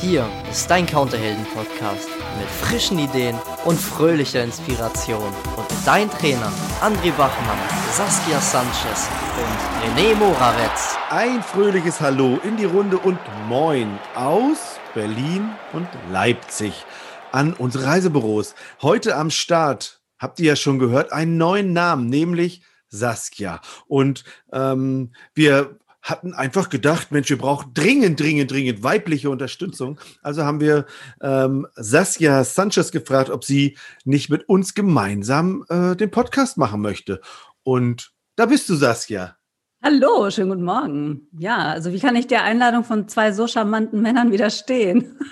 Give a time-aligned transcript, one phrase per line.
[0.00, 5.34] Hier ist dein Counterhelden-Podcast mit frischen Ideen und fröhlicher Inspiration.
[5.56, 7.58] Und mit deinen Trainern André Bachmann,
[7.90, 10.96] Saskia Sanchez und René Moravetz.
[11.10, 16.84] Ein fröhliches Hallo in die Runde und Moin aus Berlin und Leipzig
[17.32, 18.54] an unsere Reisebüros.
[18.80, 23.60] Heute am Start habt ihr ja schon gehört, einen neuen Namen, nämlich Saskia.
[23.88, 24.22] Und
[24.52, 25.76] ähm, wir
[26.08, 30.00] hatten einfach gedacht, Mensch, wir brauchen dringend, dringend, dringend weibliche Unterstützung.
[30.22, 30.86] Also haben wir
[31.20, 37.20] ähm, Saskia Sanchez gefragt, ob sie nicht mit uns gemeinsam äh, den Podcast machen möchte.
[37.62, 39.36] Und da bist du, Saskia.
[39.82, 41.28] Hallo, schönen guten Morgen.
[41.38, 45.18] Ja, also wie kann ich der Einladung von zwei so charmanten Männern widerstehen?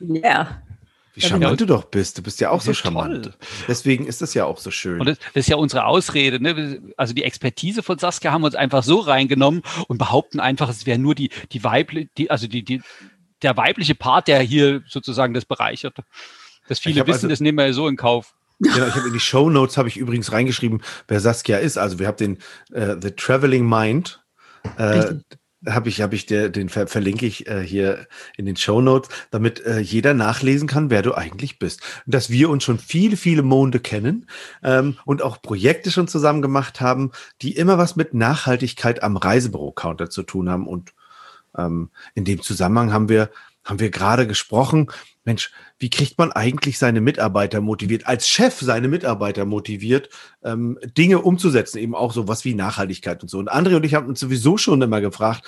[0.00, 0.14] Ja.
[0.14, 0.62] yeah.
[1.18, 2.18] Wie charmant du doch bist.
[2.18, 3.24] Du bist ja auch so charmant.
[3.24, 3.34] Toll.
[3.66, 5.00] Deswegen ist das ja auch so schön.
[5.00, 6.40] Und das, das ist ja unsere Ausrede.
[6.40, 6.80] Ne?
[6.96, 10.86] Also die Expertise von Saskia haben wir uns einfach so reingenommen und behaupten einfach, es
[10.86, 12.82] wäre nur die, die weibliche, die, also die, die,
[13.42, 15.96] der weibliche Part, der hier sozusagen das bereichert.
[16.68, 18.34] Das viele wissen, also, das nehmen wir ja so in Kauf.
[18.60, 21.78] Genau, ich habe in die Show Notes habe ich übrigens reingeschrieben, wer Saskia ist.
[21.78, 22.38] Also wir haben den
[22.72, 24.20] äh, The Traveling Mind.
[24.76, 25.14] Äh,
[25.66, 28.06] habe ich, habe ich der, den ver verlinke ich äh, hier
[28.36, 31.80] in den Show Notes, damit äh, jeder nachlesen kann, wer du eigentlich bist.
[32.06, 34.26] Dass wir uns schon viele, viele Monde kennen
[34.62, 37.10] ähm, und auch Projekte schon zusammen gemacht haben,
[37.42, 40.66] die immer was mit Nachhaltigkeit am Reisebüro-Counter zu tun haben.
[40.66, 40.94] Und
[41.56, 43.30] ähm, in dem Zusammenhang haben wir,
[43.68, 44.90] haben wir gerade gesprochen,
[45.24, 50.08] Mensch, wie kriegt man eigentlich seine Mitarbeiter motiviert, als Chef seine Mitarbeiter motiviert,
[50.42, 53.38] ähm, Dinge umzusetzen, eben auch so was wie Nachhaltigkeit und so.
[53.38, 55.46] Und André und ich haben uns sowieso schon immer gefragt,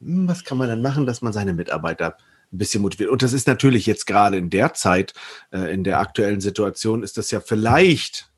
[0.00, 2.18] hm, was kann man denn machen, dass man seine Mitarbeiter
[2.52, 3.08] ein bisschen motiviert.
[3.08, 5.14] Und das ist natürlich jetzt gerade in der Zeit,
[5.50, 8.30] äh, in der aktuellen Situation, ist das ja vielleicht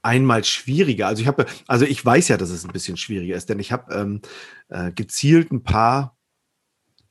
[0.00, 1.08] einmal schwieriger.
[1.08, 3.72] Also ich habe, also ich weiß ja, dass es ein bisschen schwieriger ist, denn ich
[3.72, 4.20] habe ähm,
[4.68, 6.16] äh, gezielt ein paar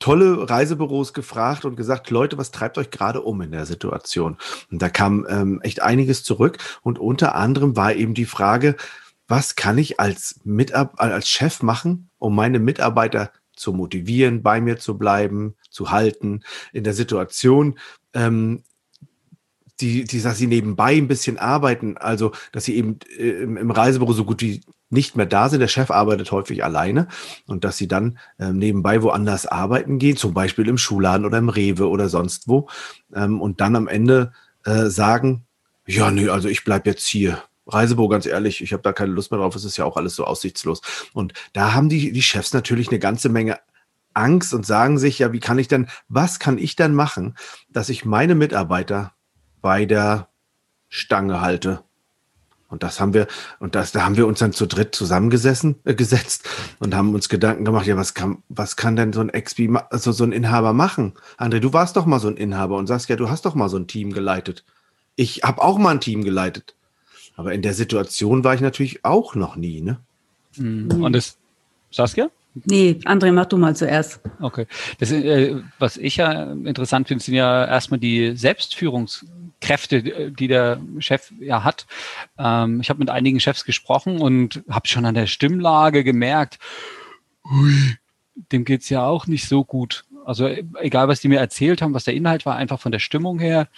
[0.03, 4.35] tolle Reisebüros gefragt und gesagt, Leute, was treibt euch gerade um in der Situation?
[4.69, 6.57] Und da kam ähm, echt einiges zurück.
[6.81, 8.75] Und unter anderem war eben die Frage,
[9.29, 14.77] was kann ich als, Mitab als Chef machen, um meine Mitarbeiter zu motivieren, bei mir
[14.77, 16.41] zu bleiben, zu halten,
[16.73, 17.79] in der Situation,
[18.13, 18.63] ähm,
[19.79, 23.71] die, die, dass sie nebenbei ein bisschen arbeiten, also dass sie eben äh, im, im
[23.71, 24.59] Reisebüro so gut wie
[24.93, 25.59] nicht mehr da sind.
[25.59, 27.07] Der Chef arbeitet häufig alleine
[27.47, 31.49] und dass sie dann ähm, nebenbei woanders arbeiten gehen, zum Beispiel im Schuhladen oder im
[31.49, 32.69] Rewe oder sonst wo
[33.13, 34.31] ähm, und dann am Ende
[34.65, 35.45] äh, sagen,
[35.85, 37.43] ja, nee, also ich bleib jetzt hier.
[37.65, 40.15] Reisebüro, ganz ehrlich, ich habe da keine Lust mehr drauf, es ist ja auch alles
[40.15, 40.81] so aussichtslos.
[41.13, 43.59] Und da haben die, die Chefs natürlich eine ganze Menge
[44.13, 47.35] Angst und sagen sich, ja, wie kann ich denn, was kann ich denn machen,
[47.69, 49.13] dass ich meine Mitarbeiter
[49.61, 50.29] bei der
[50.89, 51.83] Stange halte?
[52.73, 53.27] Und das haben wir,
[53.59, 57.29] und das, da haben wir uns dann zu dritt zusammengesessen, äh, gesetzt und haben uns
[57.29, 60.73] Gedanken gemacht, ja, was kann, was kann denn so ein Expi, also so ein Inhaber
[60.73, 61.13] machen?
[61.37, 63.69] André, du warst doch mal so ein Inhaber und sagst ja, du hast doch mal
[63.69, 64.63] so ein Team geleitet.
[65.15, 66.73] Ich habe auch mal ein Team geleitet.
[67.35, 69.99] Aber in der Situation war ich natürlich auch noch nie, ne?
[70.57, 71.03] Mhm.
[71.03, 71.37] Und das,
[71.91, 72.31] Saskia?
[72.55, 74.19] Nee, André, mach du mal zuerst.
[74.41, 74.65] Okay.
[74.97, 79.25] Das, äh, was ich ja interessant finde, sind ja erstmal die Selbstführungs-
[79.63, 81.87] Kräfte, die der Chef ja hat.
[82.37, 86.59] Ähm, ich habe mit einigen Chefs gesprochen und habe schon an der Stimmlage gemerkt,
[87.49, 87.95] hui,
[88.51, 90.03] dem geht's ja auch nicht so gut.
[90.25, 93.39] Also egal, was die mir erzählt haben, was der Inhalt war, einfach von der Stimmung
[93.39, 93.69] her.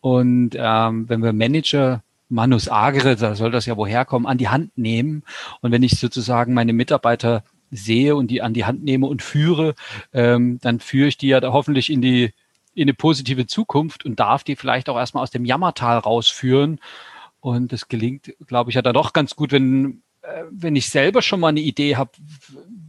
[0.00, 4.48] Und ähm, wenn wir Manager Manus Agere, da soll das ja woher kommen, an die
[4.48, 5.24] Hand nehmen.
[5.60, 7.42] Und wenn ich sozusagen meine Mitarbeiter
[7.72, 9.74] sehe und die an die Hand nehme und führe,
[10.12, 12.32] ähm, dann führe ich die ja da hoffentlich in die
[12.74, 16.80] in eine positive Zukunft und darf die vielleicht auch erstmal aus dem Jammertal rausführen.
[17.40, 21.22] Und das gelingt, glaube ich, ja dann doch ganz gut, wenn, äh, wenn ich selber
[21.22, 22.10] schon mal eine Idee habe,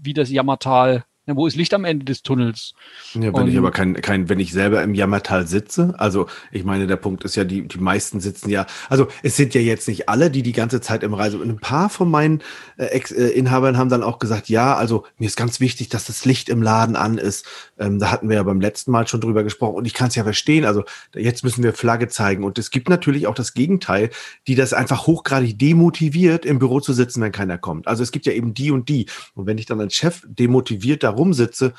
[0.01, 2.73] wie das Jammertal ja, wo ist Licht am Ende des Tunnels?
[3.15, 6.63] Ja, wenn und, ich aber kein, kein, wenn ich selber im Jammertal sitze, also ich
[6.63, 9.87] meine, der Punkt ist ja, die, die meisten sitzen ja, also es sind ja jetzt
[9.87, 12.43] nicht alle, die die ganze Zeit im Reise, und ein paar von meinen
[12.77, 16.25] äh, Ex-Inhabern äh, haben dann auch gesagt, ja, also mir ist ganz wichtig, dass das
[16.25, 17.47] Licht im Laden an ist.
[17.77, 20.15] Ähm, da hatten wir ja beim letzten Mal schon drüber gesprochen und ich kann es
[20.15, 20.83] ja verstehen, also
[21.13, 24.09] jetzt müssen wir Flagge zeigen und es gibt natürlich auch das Gegenteil,
[24.47, 27.87] die das einfach hochgradig demotiviert, im Büro zu sitzen, wenn keiner kommt.
[27.87, 31.03] Also es gibt ja eben die und die und wenn ich dann als Chef demotiviert
[31.03, 31.73] da rumsitze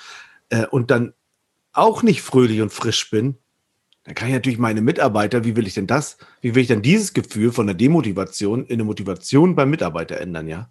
[0.51, 1.15] äh, und dann
[1.73, 3.37] auch nicht fröhlich und frisch bin,
[4.05, 6.83] dann kann ich natürlich meine Mitarbeiter, wie will ich denn das, wie will ich denn
[6.83, 10.71] dieses Gefühl von der Demotivation in eine Motivation beim Mitarbeiter ändern, ja?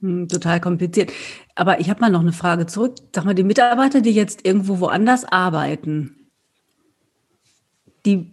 [0.00, 1.12] Hm, total kompliziert.
[1.54, 2.94] Aber ich habe mal noch eine Frage zurück.
[3.14, 6.16] Sag mal, die Mitarbeiter, die jetzt irgendwo woanders arbeiten,
[8.06, 8.32] die,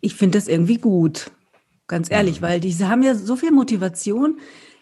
[0.00, 1.30] ich finde das irgendwie gut,
[1.86, 2.44] ganz ehrlich, mhm.
[2.44, 4.38] weil diese haben ja so viel Motivation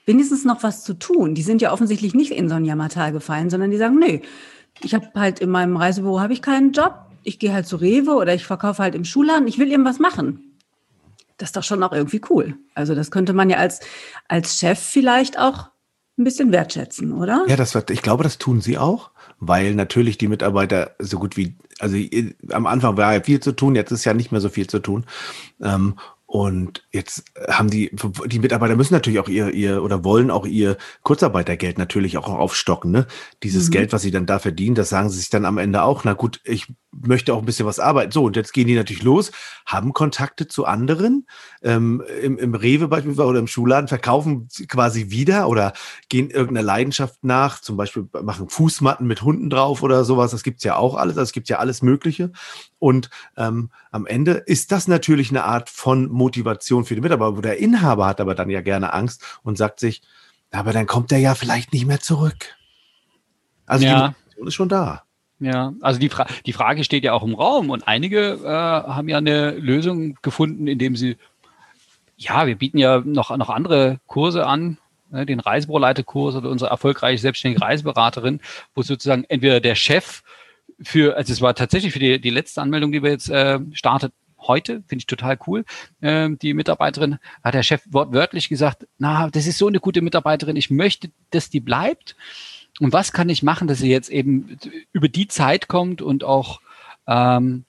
[0.06, 1.34] wenigstens noch was zu tun.
[1.34, 4.22] Die sind ja offensichtlich nicht in so ein Jammertal gefallen, sondern die sagen, nee,
[4.82, 6.94] ich habe halt in meinem Reisebüro habe ich keinen Job.
[7.24, 9.48] Ich gehe halt zu Rewe oder ich verkaufe halt im Schulladen.
[9.48, 10.56] Ich will irgendwas machen.
[11.36, 12.56] Das ist doch schon auch irgendwie cool.
[12.74, 13.80] Also das könnte man ja als,
[14.28, 15.70] als Chef vielleicht auch
[16.18, 17.44] ein bisschen wertschätzen, oder?
[17.48, 19.10] Ja, das ich glaube, das tun sie auch,
[19.40, 21.96] weil natürlich die Mitarbeiter so gut wie, also
[22.50, 24.80] am Anfang war ja viel zu tun, jetzt ist ja nicht mehr so viel zu
[24.80, 25.04] tun.
[25.62, 25.94] Ähm,
[26.30, 27.90] und jetzt haben die,
[28.26, 32.90] die Mitarbeiter müssen natürlich auch ihr, ihr oder wollen auch ihr Kurzarbeitergeld natürlich auch aufstocken.
[32.90, 33.06] Ne?
[33.42, 33.72] Dieses mhm.
[33.72, 36.04] Geld, was sie dann da verdienen, das sagen sie sich dann am Ende auch.
[36.04, 38.12] Na gut, ich möchte auch ein bisschen was arbeiten.
[38.12, 39.32] So, und jetzt gehen die natürlich los,
[39.64, 41.26] haben Kontakte zu anderen,
[41.62, 45.72] ähm, im, im Rewe beispielsweise oder im Schulladen, verkaufen quasi wieder oder
[46.08, 50.30] gehen irgendeiner Leidenschaft nach, zum Beispiel machen Fußmatten mit Hunden drauf oder sowas.
[50.32, 51.16] Das gibt's ja auch alles.
[51.16, 52.32] Also es gibt ja alles Mögliche.
[52.78, 57.40] Und ähm, am Ende ist das natürlich eine Art von Motivation für die Mitarbeiter, wo
[57.40, 60.02] der Inhaber hat aber dann ja gerne Angst und sagt sich,
[60.50, 62.56] aber dann kommt er ja vielleicht nicht mehr zurück.
[63.66, 63.90] Also ja.
[63.90, 65.04] die Motivation ist schon da.
[65.40, 69.08] Ja, also die, Fra die Frage steht ja auch im Raum und einige äh, haben
[69.08, 71.16] ja eine Lösung gefunden, indem sie,
[72.16, 74.78] ja, wir bieten ja noch, noch andere Kurse an,
[75.10, 78.40] ne, den Reisebüroleiterkurs oder unsere erfolgreiche selbstständige Reiseberaterin,
[78.74, 80.22] wo sozusagen entweder der Chef
[80.82, 84.12] für, also es war tatsächlich für die, die letzte Anmeldung, die wir jetzt äh, startet,
[84.40, 85.64] heute, finde ich total cool,
[86.00, 90.56] äh, die Mitarbeiterin, hat der Chef wortwörtlich gesagt, na, das ist so eine gute Mitarbeiterin,
[90.56, 92.16] ich möchte, dass die bleibt.
[92.80, 94.58] Und was kann ich machen, dass sie jetzt eben
[94.92, 96.60] über die Zeit kommt und auch,
[97.06, 97.64] ähm,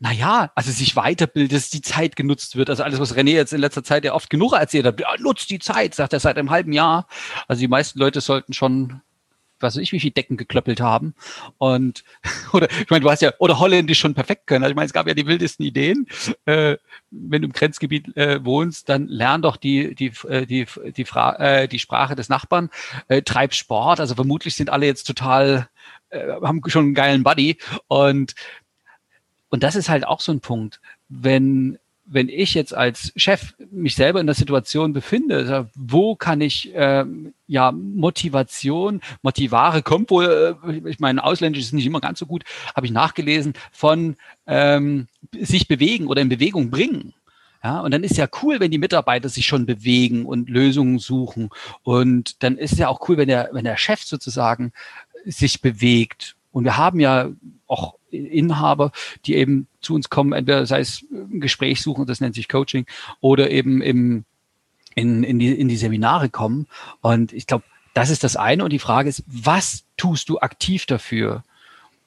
[0.00, 2.70] naja, also sich weiterbildet, dass die Zeit genutzt wird.
[2.70, 5.50] Also alles, was René jetzt in letzter Zeit ja oft genug erzählt hat, ja, nutzt
[5.50, 7.08] die Zeit, sagt er seit einem halben Jahr.
[7.48, 9.00] Also die meisten Leute sollten schon
[9.60, 11.14] was weiß ich, wie viel Decken geklöppelt haben.
[11.58, 12.04] Und,
[12.52, 14.64] oder, ich meine, du hast ja, oder Holländisch schon perfekt können.
[14.64, 16.06] Also ich meine, es gab ja die wildesten Ideen.
[16.44, 16.76] Äh,
[17.10, 20.66] wenn du im Grenzgebiet äh, wohnst, dann lern doch die, die, äh, die,
[20.96, 22.70] die, Fra äh, die Sprache des Nachbarn,
[23.08, 24.00] äh, treib Sport.
[24.00, 25.68] Also vermutlich sind alle jetzt total,
[26.10, 27.58] äh, haben schon einen geilen Buddy.
[27.86, 28.34] Und,
[29.50, 30.80] und das ist halt auch so ein Punkt.
[31.08, 31.78] Wenn,
[32.10, 37.04] wenn ich jetzt als Chef mich selber in der Situation befinde, wo kann ich äh,
[37.46, 42.44] ja Motivation, Motivare kommt wohl, äh, ich meine, ausländisch ist nicht immer ganz so gut,
[42.74, 44.16] habe ich nachgelesen, von
[44.46, 45.08] ähm,
[45.38, 47.14] sich bewegen oder in Bewegung bringen.
[47.62, 51.50] Ja, und dann ist ja cool, wenn die Mitarbeiter sich schon bewegen und Lösungen suchen.
[51.82, 54.72] Und dann ist es ja auch cool, wenn der, wenn der Chef sozusagen
[55.24, 56.36] sich bewegt.
[56.52, 57.30] Und wir haben ja
[57.66, 58.92] auch Inhaber,
[59.26, 62.86] die eben zu uns kommen, entweder sei es ein Gespräch suchen, das nennt sich Coaching,
[63.20, 64.24] oder eben im,
[64.94, 66.66] in, in, die, in die Seminare kommen.
[67.00, 67.64] Und ich glaube,
[67.94, 68.64] das ist das eine.
[68.64, 71.42] Und die Frage ist, was tust du aktiv dafür?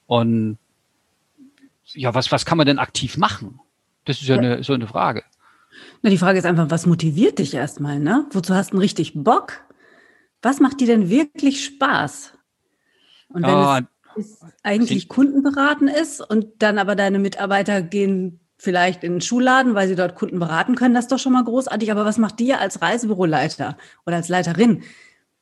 [0.07, 0.57] Und
[1.93, 3.59] ja, was, was kann man denn aktiv machen?
[4.05, 4.37] Das ist ja.
[4.37, 5.23] Eine, so eine Frage.
[6.01, 8.25] Na, die Frage ist einfach, was motiviert dich erstmal, ne?
[8.31, 9.61] Wozu hast du richtig Bock?
[10.41, 12.33] Was macht dir denn wirklich Spaß?
[13.29, 13.83] Und wenn oh, es
[14.15, 19.87] ist eigentlich Kundenberaten ist und dann aber deine Mitarbeiter gehen vielleicht in den Schulladen, weil
[19.87, 21.91] sie dort Kunden beraten können, das ist doch schon mal großartig.
[21.91, 23.75] Aber was macht dir als Reisebüroleiter
[24.05, 24.83] oder als Leiterin?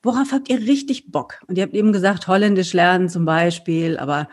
[0.01, 1.42] Worauf habt ihr richtig Bock?
[1.48, 4.30] Und ihr habt eben gesagt, Holländisch lernen zum Beispiel, aber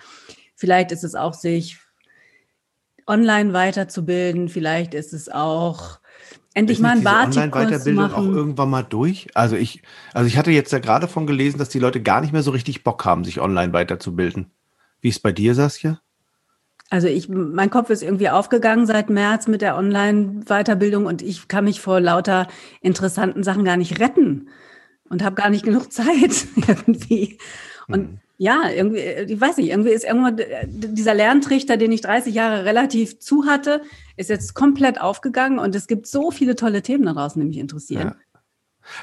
[0.55, 1.79] vielleicht ist es auch, sich
[3.09, 5.99] online weiterzubilden, vielleicht ist es auch
[6.57, 7.05] endlich mal ein
[7.81, 8.15] zu machen.
[8.15, 9.29] auch irgendwann mal durch?
[9.35, 9.83] Also ich,
[10.15, 12.51] also ich hatte jetzt ja gerade von gelesen, dass die Leute gar nicht mehr so
[12.51, 14.51] richtig Bock haben, sich online weiterzubilden.
[15.03, 16.01] Wie ist bei dir, Saskia?
[16.89, 21.65] Also ich, mein Kopf ist irgendwie aufgegangen seit März mit der Online-Weiterbildung und ich kann
[21.65, 22.49] mich vor lauter
[22.81, 24.49] interessanten Sachen gar nicht retten
[25.11, 27.37] und habe gar nicht genug Zeit irgendwie.
[27.87, 28.19] Und mhm.
[28.39, 33.19] Ja, irgendwie, ich weiß nicht, irgendwie ist irgendwann dieser Lerntrichter, den ich 30 Jahre relativ
[33.19, 33.83] zu hatte,
[34.17, 37.59] ist jetzt komplett aufgegangen und es gibt so viele tolle Themen da draußen, die mich
[37.59, 38.15] interessieren.
[38.15, 38.17] Ja.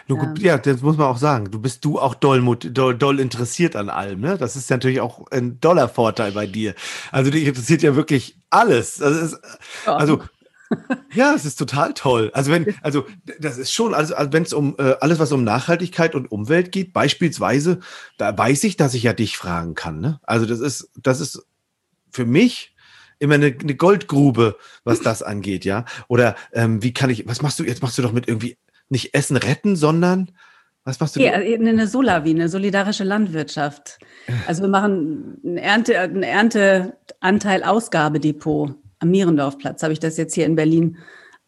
[0.08, 0.36] Du, ähm.
[0.40, 1.52] ja, das muss man auch sagen.
[1.52, 4.22] Du bist du auch doll, doll, doll interessiert an allem.
[4.22, 4.38] Ne?
[4.38, 6.74] Das ist natürlich auch ein doller Vorteil bei dir.
[7.12, 9.00] Also dich interessiert ja wirklich alles.
[9.00, 9.40] Ist,
[9.86, 10.22] also
[11.13, 12.32] ja, es ist total toll.
[12.34, 13.05] Also wenn, also
[13.39, 16.72] das ist schon, also, also wenn es um äh, alles, was um Nachhaltigkeit und Umwelt
[16.72, 17.79] geht, beispielsweise,
[18.17, 20.00] da weiß ich, dass ich ja dich fragen kann.
[20.00, 20.20] Ne?
[20.24, 21.46] Also das ist, das ist
[22.12, 22.75] für mich
[23.20, 25.86] immer eine, eine Goldgrube, was das angeht, ja.
[26.08, 28.58] Oder ähm, wie kann ich, was machst du, jetzt machst du doch mit irgendwie
[28.89, 30.32] nicht Essen retten, sondern
[30.84, 31.22] was machst du?
[31.22, 34.00] Ja, eine Solawi, eine solidarische Landwirtschaft.
[34.48, 39.83] Also wir machen ein, Ernte, ein Ernteanteil Ausgabedepot am Mierendorfplatz.
[39.83, 40.98] Habe ich das jetzt hier in Berlin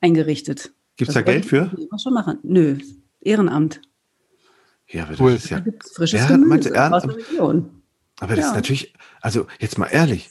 [0.02, 0.74] eingerichtet.
[0.98, 1.72] Gibt es da Geld für?
[1.78, 2.38] Ich schon machen.
[2.44, 2.78] Nö,
[3.22, 3.82] Ehrenamt.
[4.88, 5.32] Ja, aber das cool.
[5.34, 5.60] ist ja.
[5.62, 7.82] Da frisches ja, Gemüse aus der Region.
[8.20, 8.52] Aber das ja.
[8.52, 10.30] ist natürlich, also jetzt mal ehrlich,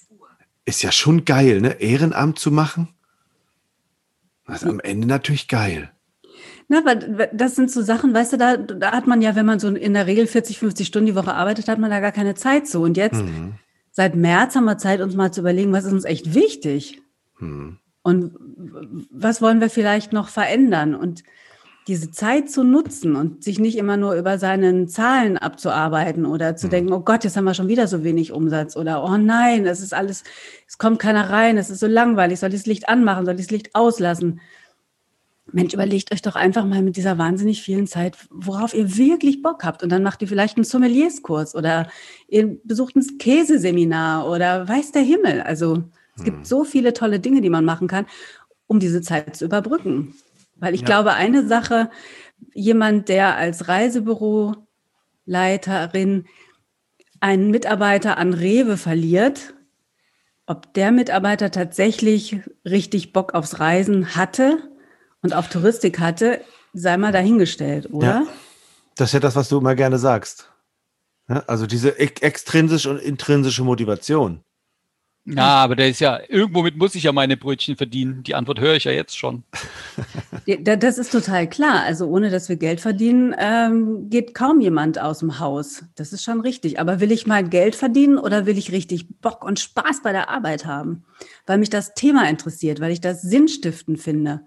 [0.64, 1.81] ist ja schon geil, ne?
[1.81, 2.88] Ehrenamt zu machen.
[4.47, 5.90] Das ist am Ende natürlich geil.
[6.69, 9.59] Na, weil das sind so Sachen, weißt du, da, da hat man ja, wenn man
[9.59, 12.35] so in der Regel 40, 50 Stunden die Woche arbeitet, hat man da gar keine
[12.35, 12.81] Zeit zu.
[12.81, 13.54] Und jetzt, mhm.
[13.90, 17.02] seit März haben wir Zeit, uns mal zu überlegen, was ist uns echt wichtig?
[17.38, 17.79] Mhm.
[18.03, 18.35] Und
[19.11, 20.95] was wollen wir vielleicht noch verändern?
[20.95, 21.23] Und
[21.87, 26.67] diese Zeit zu nutzen und sich nicht immer nur über seinen Zahlen abzuarbeiten oder zu
[26.67, 26.71] mhm.
[26.71, 29.81] denken, oh Gott, jetzt haben wir schon wieder so wenig Umsatz oder oh nein, es
[29.81, 30.25] ist alles,
[30.67, 33.43] es kommt keiner rein, es ist so langweilig, soll ich das Licht anmachen, soll ich
[33.43, 34.41] das Licht auslassen?
[35.53, 39.62] Mensch, überlegt euch doch einfach mal mit dieser wahnsinnig vielen Zeit, worauf ihr wirklich Bock
[39.62, 39.83] habt.
[39.83, 41.87] Und dann macht ihr vielleicht einen Sommelierskurs oder
[42.29, 45.43] ihr besucht ein Käseseminar oder weiß der Himmel.
[45.43, 45.85] Also
[46.16, 48.06] es gibt so viele tolle Dinge, die man machen kann,
[48.66, 50.14] um diese Zeit zu überbrücken.
[50.56, 50.87] Weil ich ja.
[50.87, 51.90] glaube, eine Sache,
[52.52, 56.26] jemand, der als Reisebüroleiterin
[57.21, 59.54] einen Mitarbeiter an Rewe verliert,
[60.47, 64.59] ob der Mitarbeiter tatsächlich richtig Bock aufs Reisen hatte
[65.23, 66.40] und auf Touristik hatte,
[66.75, 68.06] sei mal dahingestellt, oder?
[68.06, 68.26] Ja.
[68.97, 70.50] Das ist ja das, was du immer gerne sagst.
[71.26, 74.44] Also diese extrinsische und intrinsische Motivation.
[75.26, 78.23] Ja, aber der ist ja, irgendwo mit muss ich ja meine Brötchen verdienen.
[78.25, 79.43] Die Antwort höre ich ja jetzt schon.
[80.47, 81.85] Das ist total klar.
[81.85, 85.85] Also ohne dass wir Geld verdienen, ähm, geht kaum jemand aus dem Haus.
[85.95, 86.78] Das ist schon richtig.
[86.78, 90.28] Aber will ich mal Geld verdienen oder will ich richtig Bock und Spaß bei der
[90.28, 91.04] Arbeit haben?
[91.47, 94.43] Weil mich das Thema interessiert, weil ich das sinnstiftend finde.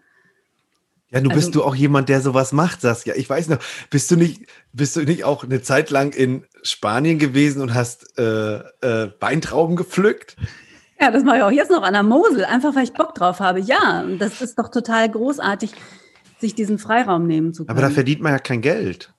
[1.09, 3.15] Ja, du also, bist du auch jemand, der sowas macht, Saskia.
[3.15, 7.17] Ich weiß noch, bist du nicht, bist du nicht auch eine Zeit lang in Spanien
[7.17, 10.35] gewesen und hast äh, äh, Weintrauben gepflückt?
[10.99, 13.39] Ja, das mache ich auch jetzt noch an der Mosel, einfach weil ich Bock drauf
[13.39, 13.59] habe.
[13.59, 15.71] Ja, das ist doch total großartig,
[16.39, 17.77] sich diesen Freiraum nehmen zu können.
[17.77, 19.13] Aber da verdient man ja kein Geld.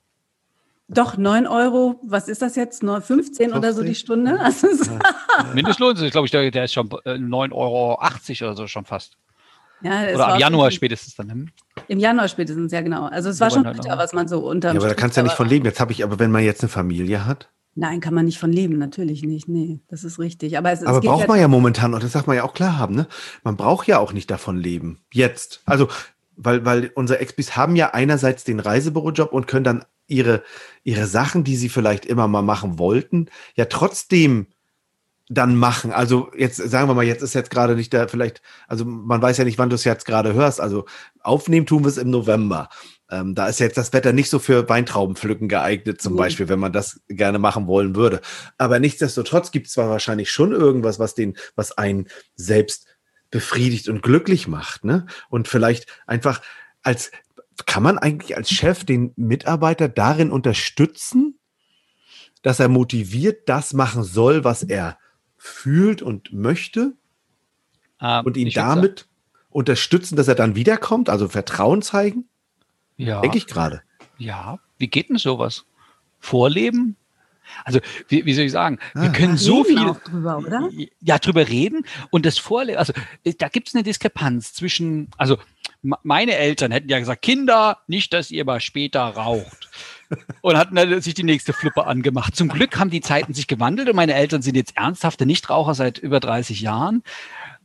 [0.90, 2.80] Doch, 9 Euro, was ist das jetzt?
[2.80, 4.40] 15, 15 oder so die Stunde?
[4.40, 4.68] Also,
[5.54, 9.16] Mindestlohn ist, glaube ich, der, der ist schon 9,80 äh, Euro oder so schon fast.
[9.82, 11.30] Ja, Oder ab Januar spätestens dann.
[11.30, 11.49] Hm?
[11.87, 13.04] Im Januar spätestens, ja genau.
[13.06, 14.73] Also es war schon bitter, was man so unter.
[14.73, 15.64] Ja, aber da kannst du ja nicht von leben.
[15.66, 17.49] Jetzt habe ich, aber wenn man jetzt eine Familie hat.
[17.78, 19.47] Nein, kann man nicht von leben, natürlich nicht.
[19.49, 20.58] Nee, das ist richtig.
[20.58, 22.52] Aber, es, aber es braucht ja man ja momentan, und das darf man ja auch
[22.52, 23.06] klar haben, ne?
[23.44, 24.99] Man braucht ja auch nicht davon leben.
[25.12, 25.62] Jetzt.
[25.64, 25.87] Also,
[26.35, 30.42] weil, weil unsere Expis haben ja einerseits den Reisebürojob und können dann ihre,
[30.82, 34.49] ihre Sachen, die sie vielleicht immer mal machen wollten, ja trotzdem
[35.28, 35.92] dann machen?
[35.92, 39.37] Also jetzt sagen wir mal, jetzt ist jetzt gerade nicht da vielleicht, also man weiß
[39.38, 40.61] ja nicht, wann du es jetzt gerade hörst.
[40.61, 40.87] Also
[41.20, 42.68] aufnehmen tun wir es im November.
[43.11, 46.18] Ähm, da ist jetzt das Wetter nicht so für Weintraubenpflücken geeignet, zum mhm.
[46.18, 48.20] Beispiel, wenn man das gerne machen wollen würde.
[48.58, 52.87] Aber nichtsdestotrotz gibt es zwar wahrscheinlich schon irgendwas, was den, was einen selbst
[53.30, 55.06] befriedigt und glücklich macht, ne?
[55.28, 56.40] Und vielleicht einfach
[56.82, 57.11] als,
[57.66, 61.38] kann man eigentlich als Chef den Mitarbeiter darin unterstützen,
[62.42, 64.99] dass er motiviert das machen soll, was er
[65.38, 66.92] fühlt und möchte
[68.00, 69.07] ähm, und ihn damit
[69.50, 72.28] unterstützen, dass er dann wiederkommt, also Vertrauen zeigen?
[72.97, 73.21] Ja.
[73.23, 73.83] Denke ich gerade.
[74.18, 75.64] Ja, wie geht denn sowas?
[76.18, 76.97] Vorleben?
[77.64, 78.78] Also, wie, wie soll ich sagen?
[78.92, 80.68] Ah, wir können so viel drüber, oder?
[81.00, 82.78] Ja, drüber reden und das Vorleben.
[82.78, 82.92] Also,
[83.38, 85.38] da gibt es eine Diskrepanz zwischen, also
[85.80, 89.71] meine Eltern hätten ja gesagt, Kinder, nicht, dass ihr mal später raucht
[90.40, 92.34] und hatten dann sich die nächste Flippe angemacht.
[92.36, 95.98] Zum Glück haben die Zeiten sich gewandelt und meine Eltern sind jetzt ernsthafte Nichtraucher seit
[95.98, 97.02] über 30 Jahren.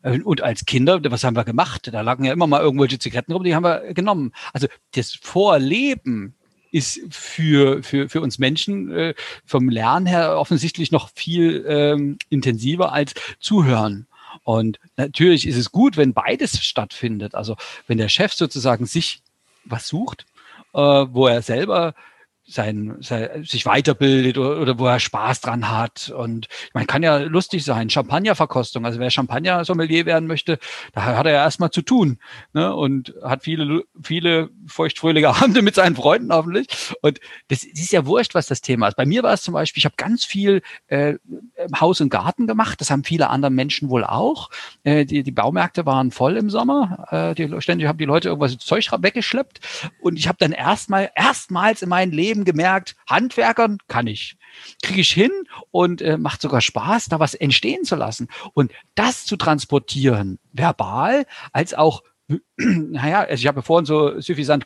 [0.01, 1.89] Äh, und als Kinder, was haben wir gemacht?
[1.91, 4.33] Da lagen ja immer mal irgendwelche Zigaretten rum, die haben wir genommen.
[4.53, 6.35] Also das Vorleben
[6.71, 9.13] ist für, für, für uns Menschen äh,
[9.45, 14.07] vom Lernen her offensichtlich noch viel ähm, intensiver als Zuhören.
[14.43, 17.35] Und natürlich ist es gut, wenn beides stattfindet.
[17.35, 19.21] Also wenn der Chef sozusagen sich
[19.65, 20.25] was sucht,
[20.73, 21.93] äh, wo er selber
[22.45, 26.09] sein, sein, sich weiterbildet oder, oder wo er Spaß dran hat.
[26.09, 27.89] Und man kann ja lustig sein.
[27.89, 28.85] Champagnerverkostung.
[28.85, 30.59] Also wer Champagner-Sommelier werden möchte,
[30.93, 32.19] da hat er ja erstmal zu tun.
[32.53, 32.73] Ne?
[32.75, 36.67] Und hat viele, viele feuchtfröhliche Abende mit seinen Freunden hoffentlich.
[37.01, 38.97] Und das ist ja wurscht, was das Thema ist.
[38.97, 41.15] Bei mir war es zum Beispiel, ich habe ganz viel äh,
[41.79, 42.81] Haus und Garten gemacht.
[42.81, 44.49] Das haben viele andere Menschen wohl auch.
[44.83, 47.07] Äh, die, die Baumärkte waren voll im Sommer.
[47.09, 49.61] Äh, die, ständig haben die Leute irgendwas Zeug weggeschleppt.
[50.01, 54.35] Und ich habe dann erstmal, erstmals in meinem Leben gemerkt, Handwerkern kann ich.
[54.81, 55.31] Kriege ich hin
[55.71, 58.27] und äh, macht sogar Spaß, da was entstehen zu lassen.
[58.53, 62.03] Und das zu transportieren, verbal, als auch
[62.57, 64.65] naja, also ich habe vorhin so suffisant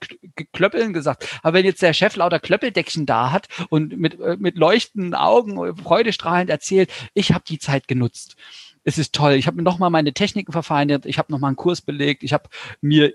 [0.53, 4.57] Klöppeln gesagt, aber wenn jetzt der Chef lauter Klöppeldeckchen da hat und mit, äh, mit
[4.57, 8.36] leuchtenden Augen freudestrahlend erzählt, ich habe die Zeit genutzt.
[8.83, 9.33] Es ist toll.
[9.33, 12.50] Ich habe mir nochmal meine Techniken verfeinert, ich habe nochmal einen Kurs belegt, ich habe
[12.79, 13.13] mir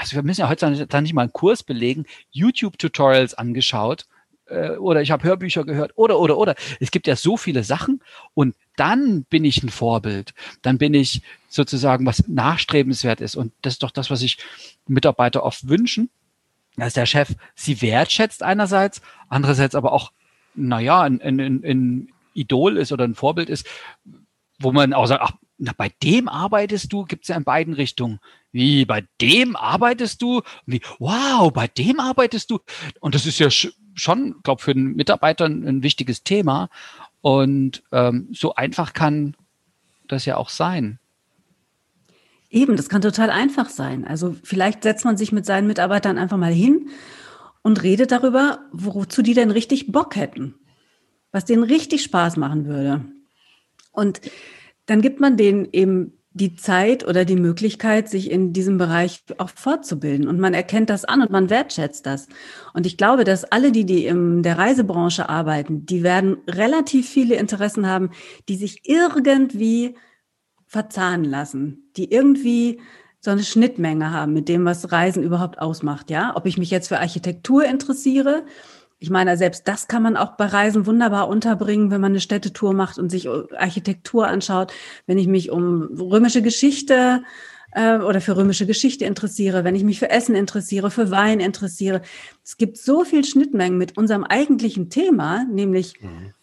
[0.00, 4.06] also wir müssen ja heutzutage nicht mal einen Kurs belegen, YouTube-Tutorials angeschaut
[4.46, 6.54] äh, oder ich habe Hörbücher gehört oder, oder, oder.
[6.80, 8.00] Es gibt ja so viele Sachen
[8.32, 10.32] und dann bin ich ein Vorbild.
[10.62, 13.36] Dann bin ich sozusagen was nachstrebenswert ist.
[13.36, 14.38] Und das ist doch das, was sich
[14.88, 16.08] Mitarbeiter oft wünschen.
[16.76, 20.12] dass der Chef sie wertschätzt einerseits, andererseits aber auch,
[20.54, 23.66] naja, ein, ein, ein Idol ist oder ein Vorbild ist,
[24.58, 27.74] wo man auch sagt, ach, na, bei dem arbeitest du, gibt es ja in beiden
[27.74, 28.18] Richtungen.
[28.50, 30.40] Wie, bei dem arbeitest du?
[30.64, 32.60] Wie, wow, bei dem arbeitest du?
[33.00, 36.70] Und das ist ja schon, glaube für einen Mitarbeiter ein, ein wichtiges Thema.
[37.20, 39.36] Und ähm, so einfach kann
[40.08, 40.98] das ja auch sein.
[42.48, 44.06] Eben, das kann total einfach sein.
[44.06, 46.88] Also vielleicht setzt man sich mit seinen Mitarbeitern einfach mal hin
[47.60, 50.54] und redet darüber, wozu die denn richtig Bock hätten,
[51.32, 53.04] was denen richtig Spaß machen würde.
[53.92, 54.22] Und
[54.90, 59.50] dann gibt man denen eben die Zeit oder die Möglichkeit, sich in diesem Bereich auch
[59.50, 60.26] fortzubilden.
[60.26, 62.26] Und man erkennt das an und man wertschätzt das.
[62.74, 67.36] Und ich glaube, dass alle, die, die in der Reisebranche arbeiten, die werden relativ viele
[67.36, 68.10] Interessen haben,
[68.48, 69.96] die sich irgendwie
[70.66, 72.80] verzahnen lassen, die irgendwie
[73.20, 76.10] so eine Schnittmenge haben mit dem, was Reisen überhaupt ausmacht.
[76.10, 78.44] Ja, ob ich mich jetzt für Architektur interessiere.
[79.02, 82.74] Ich meine, selbst das kann man auch bei Reisen wunderbar unterbringen, wenn man eine Städtetour
[82.74, 84.74] macht und sich Architektur anschaut.
[85.06, 87.22] Wenn ich mich um römische Geschichte
[87.72, 92.02] äh, oder für römische Geschichte interessiere, wenn ich mich für Essen interessiere, für Wein interessiere.
[92.44, 96.34] Es gibt so viel Schnittmengen mit unserem eigentlichen Thema, nämlich mhm.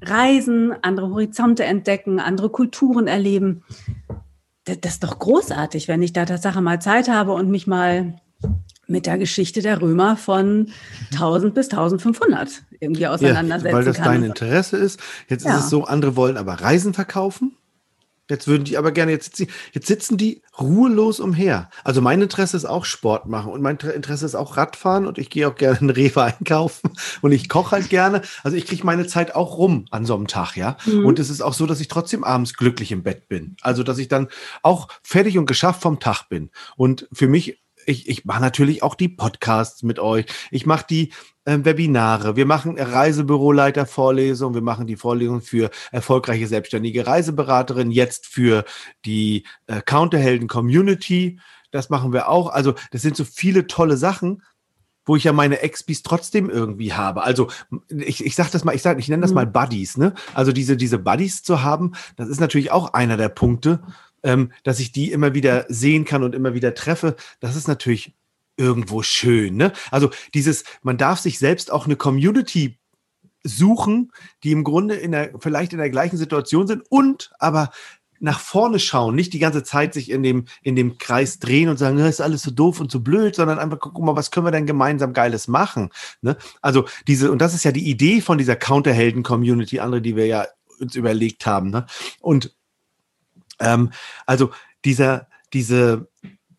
[0.00, 3.64] Reisen, andere Horizonte entdecken, andere Kulturen erleben.
[4.62, 8.14] Das, das ist doch großartig, wenn ich da Tatsache mal Zeit habe und mich mal
[8.90, 10.70] mit der Geschichte der Römer von
[11.12, 14.04] 1000 bis 1500 irgendwie auseinandersetzen ja, weil das kann.
[14.06, 15.00] dein Interesse ist.
[15.28, 15.56] Jetzt ja.
[15.56, 17.56] ist es so, andere wollen aber Reisen verkaufen.
[18.30, 19.40] Jetzt würden die aber gerne, jetzt,
[19.72, 21.68] jetzt sitzen die ruhelos umher.
[21.82, 25.30] Also mein Interesse ist auch Sport machen und mein Interesse ist auch Radfahren und ich
[25.30, 26.92] gehe auch gerne in Rewe einkaufen
[27.22, 28.22] und ich koche halt gerne.
[28.44, 30.76] Also ich kriege meine Zeit auch rum an so einem Tag, ja.
[30.86, 31.06] Mhm.
[31.06, 33.56] Und es ist auch so, dass ich trotzdem abends glücklich im Bett bin.
[33.62, 34.28] Also dass ich dann
[34.62, 36.50] auch fertig und geschafft vom Tag bin.
[36.76, 40.26] Und für mich ich, ich mache natürlich auch die Podcasts mit euch.
[40.50, 41.12] Ich mache die
[41.44, 42.36] äh, Webinare.
[42.36, 44.54] Wir machen Reisebüroleiter-Vorlesungen.
[44.54, 47.90] Wir machen die Vorlesungen für erfolgreiche selbstständige Reiseberaterin.
[47.90, 48.64] Jetzt für
[49.04, 51.40] die äh, Counterhelden-Community.
[51.70, 52.48] Das machen wir auch.
[52.48, 54.42] Also das sind so viele tolle Sachen
[55.06, 57.24] wo ich ja meine Expis trotzdem irgendwie habe.
[57.24, 57.48] Also
[57.88, 59.36] ich, ich sag das mal, ich sag, ich nenne das mhm.
[59.36, 60.14] mal Buddies, ne?
[60.34, 63.82] Also diese, diese Buddies zu haben, das ist natürlich auch einer der Punkte,
[64.22, 68.14] ähm, dass ich die immer wieder sehen kann und immer wieder treffe, das ist natürlich
[68.56, 69.56] irgendwo schön.
[69.56, 69.72] Ne?
[69.90, 72.78] Also dieses, man darf sich selbst auch eine Community
[73.42, 74.12] suchen,
[74.44, 77.70] die im Grunde in der, vielleicht in der gleichen Situation sind und aber
[78.22, 81.78] nach vorne schauen, nicht die ganze Zeit sich in dem, in dem Kreis drehen und
[81.78, 84.46] sagen, das ist alles so doof und so blöd, sondern einfach gucken mal, was können
[84.46, 85.88] wir denn gemeinsam Geiles machen?
[86.20, 86.36] Ne?
[86.60, 90.46] Also diese, und das ist ja die Idee von dieser Counterhelden-Community, andere, die wir ja
[90.78, 91.70] uns überlegt haben.
[91.70, 91.86] Ne?
[92.20, 92.54] Und
[93.60, 93.90] ähm,
[94.26, 94.50] also
[94.84, 96.08] dieser, diese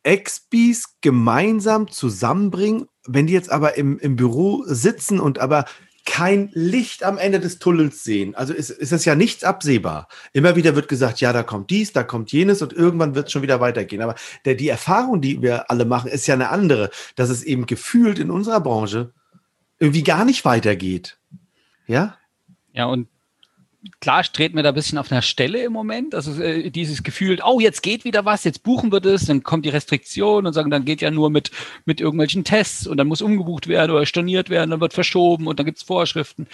[0.04, 5.66] Expis gemeinsam zusammenbringen, wenn die jetzt aber im, im Büro sitzen und aber
[6.06, 8.34] kein Licht am Ende des Tunnels sehen.
[8.36, 10.08] Also ist, ist es ja nichts absehbar.
[10.34, 13.32] Immer wieder wird gesagt, ja, da kommt dies, da kommt jenes und irgendwann wird es
[13.32, 14.02] schon wieder weitergehen.
[14.02, 17.66] Aber der, die Erfahrung, die wir alle machen, ist ja eine andere, dass es eben
[17.68, 19.14] gefühlt in unserer Branche
[19.80, 21.20] irgendwie gar nicht weitergeht.
[21.86, 22.18] Ja?
[22.74, 23.08] Ja, und
[24.00, 26.14] klar treten wir da ein bisschen auf einer Stelle im Moment.
[26.14, 29.66] Also äh, dieses Gefühl, oh, jetzt geht wieder was, jetzt buchen wir das, dann kommt
[29.66, 31.52] die Restriktion und sagen, dann geht ja nur mit,
[31.86, 35.60] mit irgendwelchen Tests und dann muss umgebucht werden oder storniert werden, dann wird verschoben und
[35.60, 36.48] dann gibt's Vorschriften.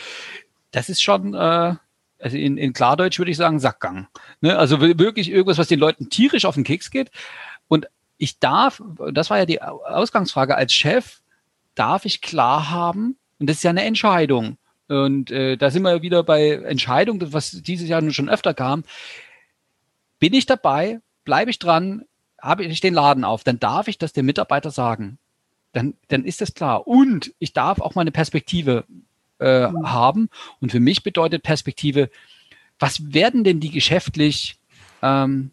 [0.71, 1.75] Das ist schon, äh,
[2.19, 4.07] also in, in Klardeutsch würde ich sagen, Sackgang.
[4.41, 4.57] Ne?
[4.57, 7.11] Also wirklich irgendwas, was den Leuten tierisch auf den Keks geht.
[7.67, 7.87] Und
[8.17, 11.19] ich darf, das war ja die Ausgangsfrage als Chef,
[11.75, 16.01] darf ich klar haben, und das ist ja eine Entscheidung, und äh, da sind wir
[16.01, 18.83] wieder bei Entscheidungen, was dieses Jahr schon öfter kam.
[20.19, 20.99] Bin ich dabei?
[21.25, 22.05] Bleibe ich dran?
[22.41, 23.43] Habe ich den Laden auf?
[23.43, 25.17] Dann darf ich das dem Mitarbeiter sagen.
[25.73, 26.87] Dann, dann ist das klar.
[26.87, 28.85] Und ich darf auch mal eine Perspektive
[29.39, 29.91] äh, mhm.
[29.91, 30.29] haben.
[30.61, 32.09] Und für mich bedeutet Perspektive,
[32.79, 34.57] was werden denn die geschäftlich
[35.01, 35.51] ähm,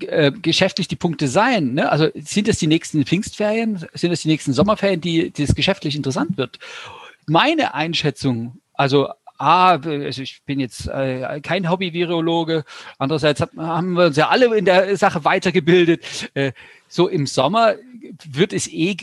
[0.00, 1.74] äh, geschäftlich die Punkte sein?
[1.74, 1.90] Ne?
[1.90, 3.86] Also sind es die nächsten Pfingstferien?
[3.94, 6.58] Sind es die nächsten Sommerferien, die, die es geschäftlich interessant wird?
[7.26, 9.08] Meine Einschätzung, also
[9.40, 12.64] A, also ich bin jetzt äh, kein Hobby-Virologe.
[12.98, 16.30] Andererseits haben wir uns ja alle in der Sache weitergebildet.
[16.34, 16.52] Äh,
[16.88, 17.76] so im Sommer
[18.30, 18.96] wird es eh,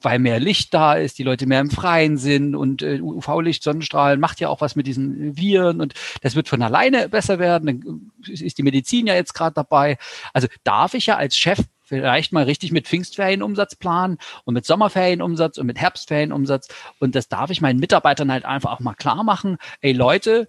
[0.00, 4.18] weil mehr Licht da ist, die Leute mehr im Freien sind und äh, UV-Licht, Sonnenstrahlen
[4.18, 7.66] macht ja auch was mit diesen Viren und das wird von alleine besser werden.
[7.66, 9.98] Dann ist die Medizin ja jetzt gerade dabei.
[10.32, 11.58] Also darf ich ja als Chef
[11.92, 16.68] vielleicht mal richtig mit Pfingstferienumsatz planen und mit Sommerferienumsatz und mit Herbstferienumsatz.
[17.00, 19.58] Und das darf ich meinen Mitarbeitern halt einfach auch mal klar machen.
[19.82, 20.48] Ey Leute,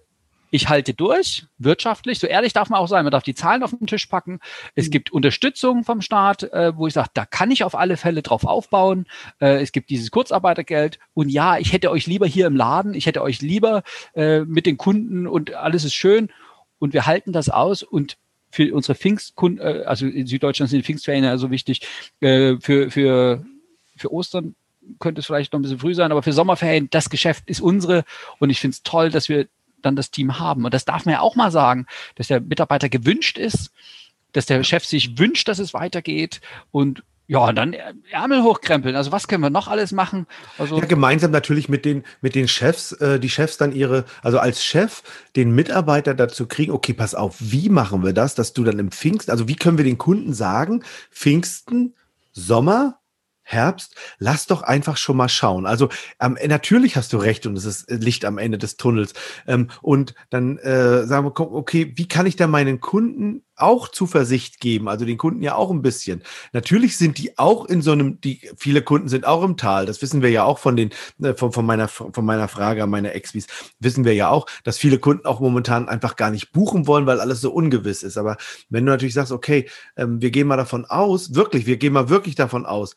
[0.50, 3.76] ich halte durch, wirtschaftlich, so ehrlich darf man auch sein, man darf die Zahlen auf
[3.76, 4.40] den Tisch packen.
[4.74, 4.92] Es mhm.
[4.92, 8.46] gibt Unterstützung vom Staat, äh, wo ich sage, da kann ich auf alle Fälle drauf
[8.46, 9.04] aufbauen.
[9.38, 13.04] Äh, es gibt dieses Kurzarbeitergeld und ja, ich hätte euch lieber hier im Laden, ich
[13.04, 13.82] hätte euch lieber
[14.14, 16.30] äh, mit den Kunden und alles ist schön
[16.78, 18.16] und wir halten das aus und
[18.54, 21.80] für unsere Pfingstkunden, äh, also in Süddeutschland sind die Pfingstferien ja so wichtig,
[22.20, 23.44] äh, für, für,
[23.96, 24.54] für Ostern
[25.00, 28.04] könnte es vielleicht noch ein bisschen früh sein, aber für Sommerferien, das Geschäft ist unsere
[28.38, 29.48] und ich finde es toll, dass wir
[29.82, 30.64] dann das Team haben.
[30.64, 33.72] Und das darf man ja auch mal sagen, dass der Mitarbeiter gewünscht ist,
[34.32, 36.40] dass der Chef sich wünscht, dass es weitergeht
[36.70, 37.74] und ja, dann
[38.10, 38.96] Ärmel hochkrempeln.
[38.96, 40.26] Also was können wir noch alles machen?
[40.58, 44.38] Also ja, gemeinsam natürlich mit den, mit den Chefs, äh, die Chefs dann ihre, also
[44.38, 45.02] als Chef
[45.34, 48.90] den Mitarbeiter dazu kriegen, okay, pass auf, wie machen wir das, dass du dann im
[48.90, 51.94] Pfingsten, also wie können wir den Kunden sagen, Pfingsten,
[52.32, 52.98] Sommer,
[53.46, 55.66] Herbst, lass doch einfach schon mal schauen.
[55.66, 59.12] Also ähm, natürlich hast du recht und es ist Licht am Ende des Tunnels.
[59.46, 64.60] Ähm, und dann äh, sagen wir, okay, wie kann ich da meinen Kunden auch Zuversicht
[64.60, 64.88] geben?
[64.88, 66.22] Also den Kunden ja auch ein bisschen.
[66.52, 69.86] Natürlich sind die auch in so einem, die viele Kunden sind auch im Tal.
[69.86, 70.90] Das wissen wir ja auch von den,
[71.22, 73.46] äh, von, von meiner, von meiner Frage an meine Exvis.
[73.80, 77.20] Wissen wir ja auch, dass viele Kunden auch momentan einfach gar nicht buchen wollen, weil
[77.20, 78.16] alles so ungewiss ist.
[78.16, 78.36] Aber
[78.70, 82.08] wenn du natürlich sagst, okay, ähm, wir gehen mal davon aus, wirklich, wir gehen mal
[82.08, 82.94] wirklich davon aus,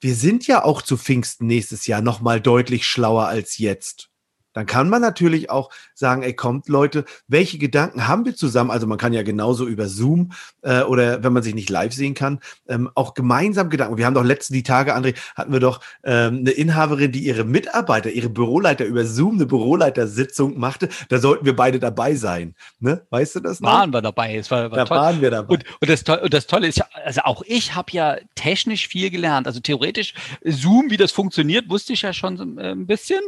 [0.00, 4.10] wir sind ja auch zu Pfingsten nächstes Jahr noch mal deutlich schlauer als jetzt
[4.56, 8.70] dann kann man natürlich auch sagen, ey, kommt Leute, welche Gedanken haben wir zusammen?
[8.70, 12.14] Also man kann ja genauso über Zoom äh, oder wenn man sich nicht live sehen
[12.14, 13.98] kann, ähm, auch gemeinsam Gedanken.
[13.98, 17.44] Wir haben doch letzten die Tage, André, hatten wir doch ähm, eine Inhaberin, die ihre
[17.44, 20.88] Mitarbeiter, ihre Büroleiter über Zoom eine Büroleitersitzung machte.
[21.10, 22.54] Da sollten wir beide dabei sein.
[22.80, 23.06] Ne?
[23.10, 23.70] Weißt du das noch?
[23.70, 24.36] Waren wir dabei.
[24.36, 24.96] Es war, war da toll.
[24.96, 25.52] waren wir dabei.
[25.52, 29.10] Und, und, das, und das Tolle ist ja, also auch ich habe ja technisch viel
[29.10, 29.46] gelernt.
[29.46, 30.14] Also theoretisch
[30.44, 33.20] Zoom, wie das funktioniert, wusste ich ja schon äh, ein bisschen.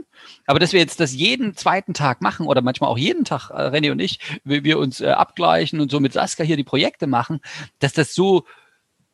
[0.47, 3.55] Aber dass wir jetzt das jeden zweiten Tag machen oder manchmal auch jeden Tag, äh,
[3.55, 7.07] René und ich, wir, wir uns äh, abgleichen und so mit Saskia hier die Projekte
[7.07, 7.41] machen,
[7.79, 8.45] dass das so,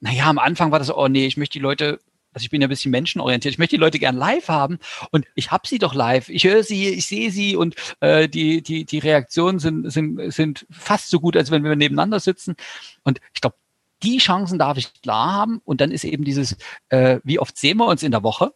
[0.01, 2.01] naja, am Anfang war das, oh nee, ich möchte die Leute
[2.35, 3.55] also ich bin ja ein bisschen menschenorientiert.
[3.55, 4.81] Ich möchte die Leute gern live haben
[5.13, 6.29] und ich habe sie doch live.
[6.29, 10.67] Ich höre sie, ich sehe sie und äh, die, die, die Reaktionen sind, sind, sind
[10.69, 12.57] fast so gut, als wenn wir nebeneinander sitzen.
[13.05, 13.55] Und ich glaube,
[14.03, 15.61] die Chancen darf ich klar haben.
[15.65, 16.57] Und dann ist eben dieses,
[16.89, 18.53] äh, wie oft sehen wir uns in der Woche?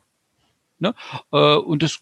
[0.80, 0.94] Ne?
[1.32, 2.00] Äh, und das,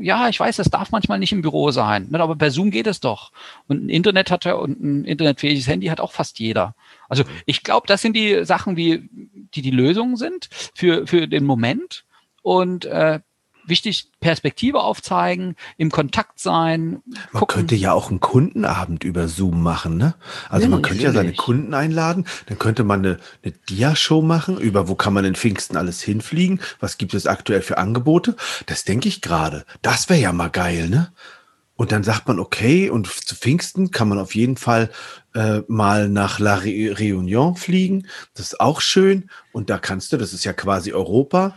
[0.00, 2.20] ja, ich weiß, das darf manchmal nicht im Büro sein, ne?
[2.20, 3.32] aber per Zoom geht es doch.
[3.66, 6.74] Und ein Internet hat er und ein internetfähiges Handy hat auch fast jeder.
[7.08, 7.28] Also mhm.
[7.46, 9.08] ich glaube, das sind die Sachen, wie,
[9.54, 12.04] die die Lösungen sind für, für den Moment.
[12.42, 13.20] Und äh,
[13.68, 17.02] wichtig, Perspektive aufzeigen, im Kontakt sein.
[17.32, 17.46] Man gucken.
[17.56, 20.14] könnte ja auch einen Kundenabend über Zoom machen, ne?
[20.48, 24.58] Also ja, man könnte ja seine Kunden einladen, dann könnte man eine, eine Dia-Show machen,
[24.58, 28.36] über wo kann man in Pfingsten alles hinfliegen, was gibt es aktuell für Angebote.
[28.66, 29.64] Das denke ich gerade.
[29.82, 31.12] Das wäre ja mal geil, ne?
[31.76, 34.90] Und dann sagt man, okay, und zu Pfingsten kann man auf jeden Fall
[35.34, 38.06] äh, mal nach La Réunion fliegen.
[38.34, 39.28] Das ist auch schön.
[39.52, 41.54] Und da kannst du, das ist ja quasi Europa,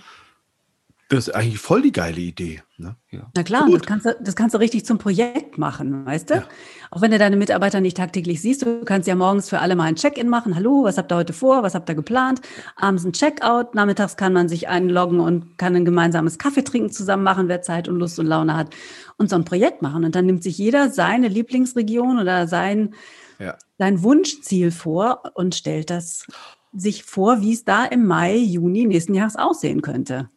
[1.09, 2.61] das ist eigentlich voll die geile Idee.
[2.77, 2.95] Ne?
[3.09, 3.31] Ja.
[3.35, 6.35] Na klar, das kannst, du, das kannst du richtig zum Projekt machen, weißt du?
[6.35, 6.43] Ja.
[6.91, 9.85] Auch wenn du deine Mitarbeiter nicht tagtäglich siehst, du kannst ja morgens für alle mal
[9.85, 10.55] ein Check-in machen.
[10.55, 11.63] Hallo, was habt ihr heute vor?
[11.63, 12.41] Was habt ihr geplant?
[12.75, 13.73] Abends ein Check-out.
[13.73, 17.87] Nachmittags kann man sich einloggen und kann ein gemeinsames Kaffee trinken zusammen machen, wer Zeit
[17.87, 18.75] und Lust und Laune hat.
[19.17, 20.05] Und so ein Projekt machen.
[20.05, 22.93] Und dann nimmt sich jeder seine Lieblingsregion oder sein,
[23.39, 23.57] ja.
[23.79, 26.27] sein Wunschziel vor und stellt das
[26.71, 30.29] sich vor, wie es da im Mai, Juni nächsten Jahres aussehen könnte.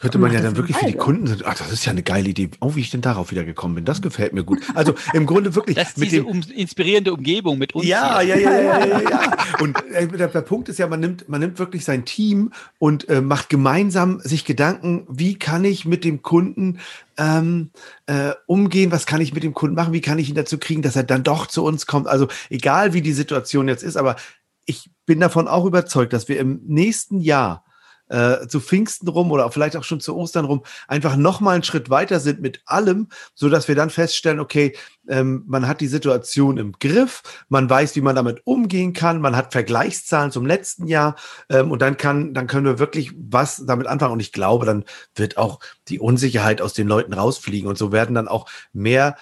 [0.00, 2.48] Könnte man ja dann wirklich für die Kunden, ach, das ist ja eine geile Idee.
[2.60, 3.84] Oh, wie ich denn darauf wieder gekommen bin.
[3.84, 4.60] Das gefällt mir gut.
[4.74, 5.76] Also im Grunde wirklich.
[5.76, 7.84] Das ist mit diese dem, um, inspirierende Umgebung mit uns.
[7.84, 9.36] Ja, ja, ja, ja, ja, ja.
[9.60, 13.10] Und äh, der, der, Punkt ist ja, man nimmt, man nimmt wirklich sein Team und
[13.10, 16.78] äh, macht gemeinsam sich Gedanken, wie kann ich mit dem Kunden
[17.18, 17.68] ähm,
[18.06, 20.80] äh, umgehen, was kann ich mit dem Kunden machen, wie kann ich ihn dazu kriegen,
[20.80, 22.06] dass er dann doch zu uns kommt.
[22.06, 24.16] Also egal wie die Situation jetzt ist, aber
[24.64, 27.64] ich bin davon auch überzeugt, dass wir im nächsten Jahr
[28.10, 31.90] äh, zu Pfingsten rum oder vielleicht auch schon zu Ostern rum einfach nochmal einen Schritt
[31.90, 34.76] weiter sind mit allem, so dass wir dann feststellen, okay,
[35.08, 39.36] ähm, man hat die Situation im Griff, man weiß, wie man damit umgehen kann, man
[39.36, 41.16] hat Vergleichszahlen zum letzten Jahr
[41.48, 44.12] ähm, und dann kann, dann können wir wirklich was damit anfangen.
[44.12, 48.14] Und ich glaube, dann wird auch die Unsicherheit aus den Leuten rausfliegen und so werden
[48.14, 49.16] dann auch mehr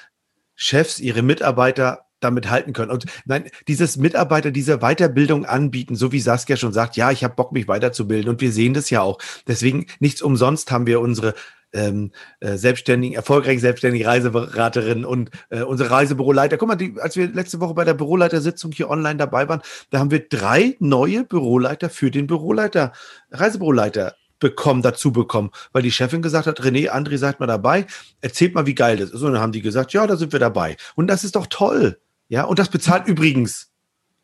[0.55, 2.91] Chefs ihre Mitarbeiter damit halten können.
[2.91, 7.35] Und nein, dieses Mitarbeiter diese Weiterbildung anbieten, so wie Saskia schon sagt, ja, ich habe
[7.35, 8.31] Bock, mich weiterzubilden.
[8.31, 9.19] Und wir sehen das ja auch.
[9.47, 11.35] Deswegen, nichts umsonst haben wir unsere
[11.73, 16.57] ähm, äh, selbstständigen, erfolgreichen selbstständigen Reiseberaterin und äh, unsere Reisebüroleiter.
[16.57, 19.99] Guck mal, die, als wir letzte Woche bei der Büroleitersitzung hier online dabei waren, da
[19.99, 22.93] haben wir drei neue Büroleiter für den Büroleiter,
[23.31, 27.87] Reisebüroleiter bekommen, dazu bekommen, weil die Chefin gesagt hat, René, André, seid mal dabei,
[28.21, 29.23] erzählt mal, wie geil das ist.
[29.23, 30.77] Und dann haben die gesagt, ja, da sind wir dabei.
[30.95, 31.99] Und das ist doch toll.
[32.29, 33.71] Ja, und das bezahlt übrigens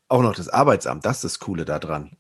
[0.09, 1.05] auch noch das Arbeitsamt.
[1.05, 2.17] Das ist das Coole daran.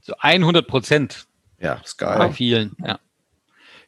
[0.00, 1.26] So 100 Prozent.
[1.58, 2.18] Ja, ist geil.
[2.18, 2.98] Bei vielen, ja.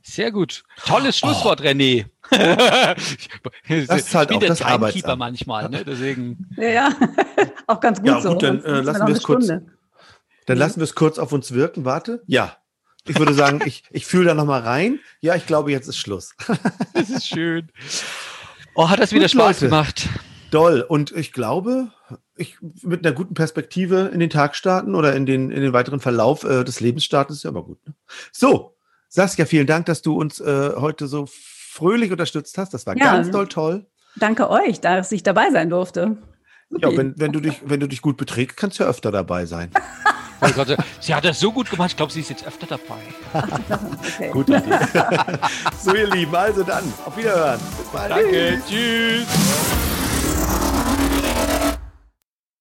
[0.03, 0.65] Sehr gut.
[0.87, 1.65] Tolles Schlusswort, oh.
[1.65, 2.07] René.
[2.31, 5.19] das ist halt auch das Arbeitsamt.
[5.19, 5.85] manchmal, ne?
[5.85, 6.49] Deswegen.
[6.57, 6.97] Ja, ja.
[7.67, 8.31] auch ganz gut ja, so.
[8.31, 9.49] Gut, dann äh, lassen wir es kurz.
[9.49, 11.85] Dann lassen wir es kurz auf uns wirken.
[11.85, 12.23] Warte.
[12.27, 12.57] Ja.
[13.07, 15.01] Ich würde sagen, ich, ich fühle da nochmal rein.
[15.21, 16.35] Ja, ich glaube, jetzt ist Schluss.
[16.95, 17.71] das ist schön.
[18.75, 19.65] Oh, hat das wieder gut, Spaß Leute.
[19.67, 20.09] gemacht.
[20.51, 20.83] Doll.
[20.83, 21.91] Und ich glaube,
[22.37, 26.01] ich mit einer guten Perspektive in den Tag starten oder in den, in den weiteren
[26.01, 27.79] Verlauf äh, des Lebens starten, ist ja immer gut.
[27.87, 27.95] Ne?
[28.33, 28.77] So,
[29.09, 32.75] Saskia, vielen Dank, dass du uns äh, heute so fröhlich unterstützt hast.
[32.75, 33.87] Das war ja, ganz doll toll.
[34.17, 36.17] Danke euch, dass ich dabei sein durfte.
[36.71, 39.47] Ja, wenn, wenn, du dich, wenn du dich gut beträgst, kannst du ja öfter dabei
[39.47, 39.71] sein.
[40.41, 43.03] Oh Gott, sie hat das so gut gemacht, ich glaube, sie ist jetzt öfter dabei.
[43.35, 44.31] okay.
[44.31, 44.47] Gut,
[45.81, 47.59] so ihr Lieben, also dann, auf Wiederhören.
[47.77, 48.11] Bis bald.
[48.13, 49.27] Danke, tschüss.